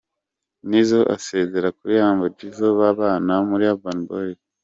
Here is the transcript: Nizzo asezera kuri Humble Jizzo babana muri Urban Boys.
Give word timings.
Nizzo 0.69 0.99
asezera 1.15 1.67
kuri 1.77 1.93
Humble 2.03 2.33
Jizzo 2.37 2.67
babana 2.79 3.33
muri 3.49 3.63
Urban 3.71 3.99
Boys. 4.07 4.41